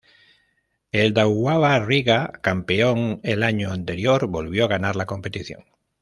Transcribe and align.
El 1.01 1.13
Daugava 1.13 1.77
Riga, 1.77 2.31
campeón 2.41 3.19
el 3.21 3.43
año 3.43 3.71
anterior, 3.71 4.25
volvió 4.25 4.65
a 4.65 4.69
ganar 4.69 4.95
la 4.95 5.05
competición. 5.05 5.61